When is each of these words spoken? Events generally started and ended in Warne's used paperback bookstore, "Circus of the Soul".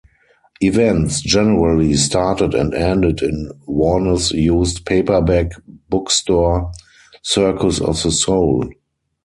Events 0.61 1.21
generally 1.21 1.93
started 1.93 2.55
and 2.55 2.73
ended 2.73 3.21
in 3.21 3.51
Warne's 3.67 4.31
used 4.31 4.83
paperback 4.83 5.51
bookstore, 5.89 6.71
"Circus 7.21 7.79
of 7.79 8.01
the 8.01 8.09
Soul". 8.09 8.67